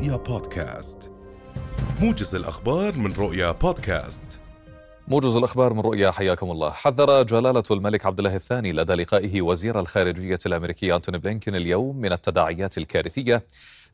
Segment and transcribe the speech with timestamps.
[0.00, 1.10] رؤيا بودكاست.
[2.00, 4.22] موجز الأخبار من رؤيا بودكاست.
[5.08, 6.70] موجز الأخبار من رؤيا حياكم الله.
[6.70, 12.12] حذر جلالة الملك عبد الله الثاني لدى لقائه وزير الخارجية الأمريكي أنتوني بلينكين اليوم من
[12.12, 13.42] التداعيات الكارثية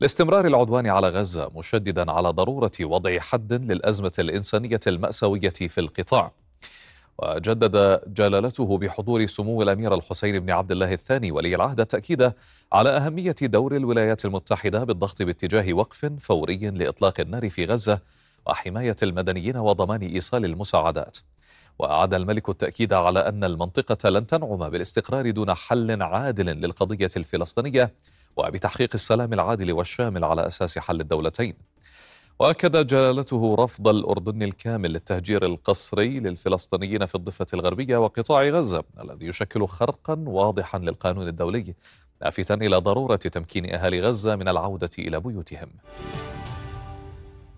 [0.01, 6.33] لاستمرار العدوان على غزة مشددا على ضرورة وضع حد للأزمة الإنسانية المأساوية في القطاع.
[7.19, 12.33] وجدد جلالته بحضور سمو الأمير الحسين بن عبد الله الثاني ولي العهد التأكيد
[12.73, 18.01] على أهمية دور الولايات المتحدة بالضغط باتجاه وقف فوري لإطلاق النار في غزة
[18.47, 21.19] وحماية المدنيين وضمان إيصال المساعدات.
[21.79, 27.95] وأعاد الملك التأكيد على أن المنطقة لن تنعم بالاستقرار دون حل عادل للقضية الفلسطينية
[28.37, 31.76] وبتحقيق السلام العادل والشامل على أساس حل الدولتين.
[32.39, 39.67] وأكد جلالته رفض الأردن الكامل للتهجير القسري للفلسطينيين في الضفة الغربية وقطاع غزة الذي يشكل
[39.67, 41.75] خرقا واضحا للقانون الدولي
[42.21, 45.69] لافتا إلى ضرورة تمكين أهالي غزة من العودة إلى بيوتهم.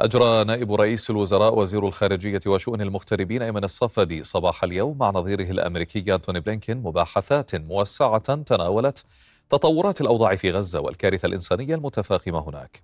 [0.00, 6.14] أجرى نائب رئيس الوزراء وزير الخارجية وشؤون المغتربين أيمن الصفدي صباح اليوم مع نظيره الأمريكي
[6.14, 9.04] أنتوني بلينكين مباحثات موسعة تناولت
[9.50, 12.82] تطورات الأوضاع في غزة والكارثة الإنسانية المتفاقمة هناك.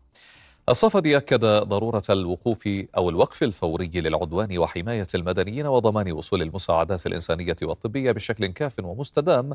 [0.69, 8.12] الصفدي أكد ضرورة الوقوف أو الوقف الفوري للعدوان وحماية المدنيين وضمان وصول المساعدات الإنسانية والطبية
[8.12, 9.53] بشكل كاف ومستدام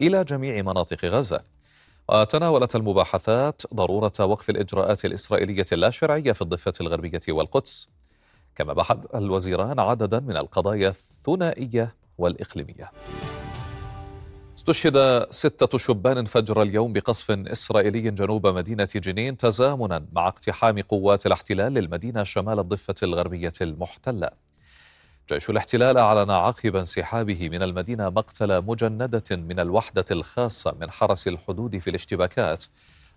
[0.00, 1.42] إلى جميع مناطق غزة.
[2.08, 7.88] وتناولت المباحثات ضرورة وقف الإجراءات الإسرائيلية اللاشرعية في الضفة الغربية والقدس.
[8.56, 12.90] كما بحث الوزيران عددا من القضايا الثنائية والإقليمية.
[14.62, 21.72] استشهد ستة شبان فجر اليوم بقصف إسرائيلي جنوب مدينة جنين تزامنا مع اقتحام قوات الاحتلال
[21.72, 24.30] للمدينة شمال الضفة الغربية المحتلة.
[25.32, 31.78] جيش الاحتلال أعلن عقب انسحابه من المدينة مقتل مجندة من الوحدة الخاصة من حرس الحدود
[31.78, 32.64] في الاشتباكات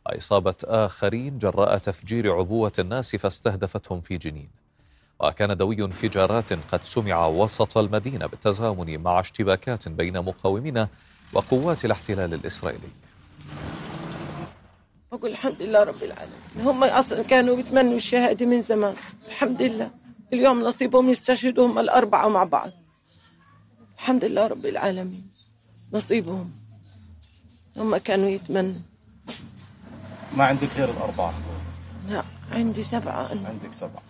[0.06, 4.50] وإصابة آخرين جراء تفجير عبوة الناس فاستهدفتهم في جنين.
[5.20, 10.88] وكان دوي انفجارات قد سمع وسط المدينة بالتزامن مع اشتباكات بين مقاومين
[11.36, 12.88] وقوات الاحتلال الإسرائيلي.
[15.14, 16.40] أقول الحمد لله رب العالمين.
[16.58, 18.96] هم أصلا كانوا بيتمنوا الشهادة من زمان.
[19.28, 19.92] الحمد لله.
[20.34, 22.72] اليوم نصيبهم يستشهدوا هم الأربعة مع بعض.
[23.96, 25.30] الحمد لله رب العالمين.
[25.94, 26.52] نصيبهم.
[27.78, 28.82] هم كانوا يتمنوا.
[30.38, 31.34] ما عندك غير الأربعة؟
[32.10, 33.48] لا عندي سبعة أنا.
[33.48, 34.04] عندك سبعة.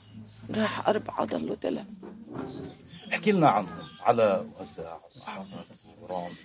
[0.55, 1.89] راح أربعة ضلوا ثلاثة.
[3.13, 5.65] احكي لنا عنهم على وزاع وأحمد
[6.01, 6.35] ورامي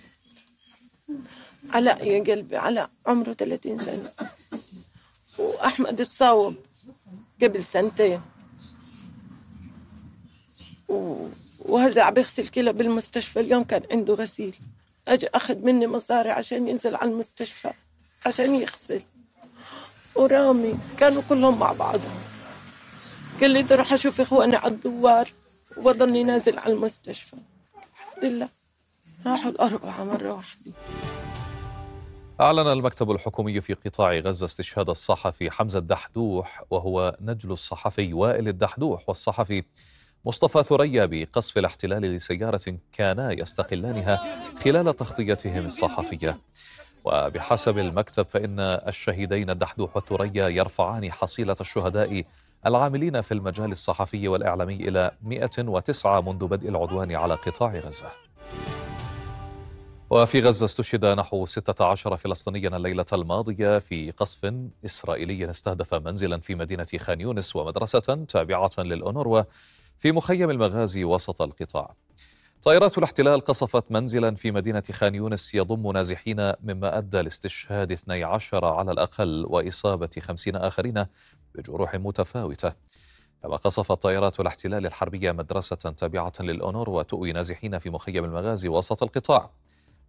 [1.69, 4.11] علاء يا قلبي علاء عمره 30 سنة.
[5.37, 6.55] وأحمد تصاوب
[7.43, 8.21] قبل سنتين.
[11.59, 14.55] وهذا عم بيغسل كلى بالمستشفى اليوم كان عنده غسيل.
[15.07, 17.71] أجي أخذ مني مصاري عشان ينزل على المستشفى
[18.25, 19.01] عشان يغسل.
[20.15, 22.21] ورامي كانوا كلهم مع بعضهم
[23.41, 25.33] قال لي بدي أروح أشوف إخواني على الدوار
[25.77, 27.37] وبضلني نازل على المستشفى.
[27.75, 28.60] الحمد لله.
[29.25, 30.71] راحوا الأربعة مرة واحدة.
[32.41, 39.09] أعلن المكتب الحكومي في قطاع غزة استشهاد الصحفي حمزة الدحدوح وهو نجل الصحفي وائل الدحدوح
[39.09, 39.63] والصحفي
[40.25, 44.19] مصطفى ثريا بقصف الاحتلال لسيارة كانا يستقلانها
[44.63, 46.39] خلال تغطيتهم الصحفية.
[47.03, 52.23] وبحسب المكتب فإن الشهيدين الدحدوح والثريا يرفعان حصيلة الشهداء
[52.65, 58.11] العاملين في المجال الصحفي والإعلامي إلى 109 منذ بدء العدوان على قطاع غزة.
[60.11, 64.53] وفي غزة استشهد نحو 16 فلسطينيا الليلة الماضية في قصف
[64.85, 69.43] إسرائيلي استهدف منزلا في مدينة خان يونس ومدرسة تابعة للأونروا
[69.99, 71.95] في مخيم المغازي وسط القطاع.
[72.61, 78.91] طائرات الاحتلال قصفت منزلا في مدينة خان يونس يضم نازحين مما أدى لاستشهاد 12 على
[78.91, 81.05] الأقل وإصابة 50 آخرين
[81.55, 82.73] بجروح متفاوتة.
[83.43, 89.51] كما قصفت طائرات الاحتلال الحربية مدرسة تابعة للأونروا وتؤوي نازحين في مخيم المغازي وسط القطاع.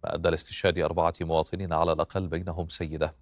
[0.03, 3.13] ما أدى لاستشهاد أربعة مواطنين على الأقل بينهم سيدة.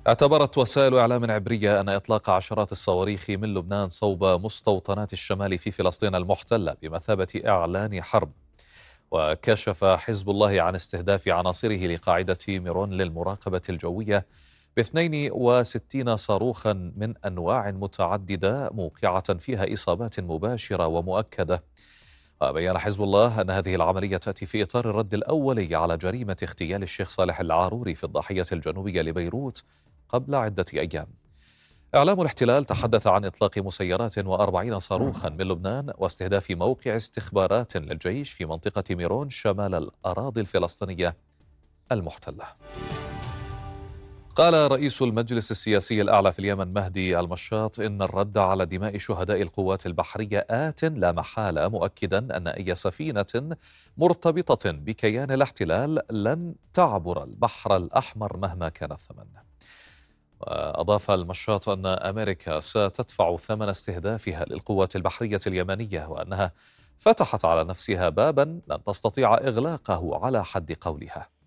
[0.06, 6.14] اعتبرت وسائل إعلام عبرية أن إطلاق عشرات الصواريخ من لبنان صوب مستوطنات الشمال في فلسطين
[6.14, 8.32] المحتلة بمثابة إعلان حرب.
[9.10, 14.26] وكشف حزب الله عن استهداف عناصره لقاعدة ميرون للمراقبة الجوية
[14.76, 21.62] ب 62 صاروخا من أنواع متعددة موقعة فيها إصابات مباشرة ومؤكدة.
[22.42, 27.08] وبين حزب الله أن هذه العملية تأتي في إطار الرد الأولي على جريمة اغتيال الشيخ
[27.08, 29.62] صالح العاروري في الضاحية الجنوبية لبيروت
[30.08, 31.06] قبل عدة أيام.
[31.94, 38.44] إعلام الاحتلال تحدث عن إطلاق مسيرات وأربعين صاروخا من لبنان واستهداف موقع استخبارات للجيش في
[38.44, 41.16] منطقة ميرون شمال الأراضي الفلسطينية
[41.92, 42.44] المحتلة.
[44.34, 49.86] قال رئيس المجلس السياسي الأعلى في اليمن مهدي المشاط إن الرد على دماء شهداء القوات
[49.86, 53.56] البحرية آت لا محالة مؤكدا أن أي سفينة
[53.96, 59.26] مرتبطة بكيان الاحتلال لن تعبر البحر الأحمر مهما كان الثمن.
[60.40, 66.52] وأضاف المشاط أن أمريكا ستدفع ثمن استهدافها للقوات البحرية اليمنية وأنها
[66.98, 71.39] فتحت على نفسها بابا لن تستطيع إغلاقه على حد قولها.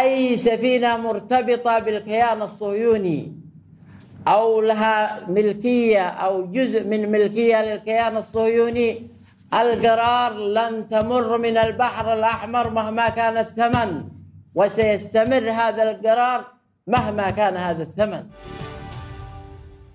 [0.00, 3.38] أي سفينة مرتبطة بالكيان الصهيوني؟
[4.28, 9.10] أو لها ملكية أو جزء من ملكية للكيان الصهيوني؟
[9.54, 14.04] القرار لن تمر من البحر الأحمر مهما كان الثمن
[14.54, 16.44] وسيستمر هذا القرار
[16.86, 18.24] مهما كان هذا الثمن.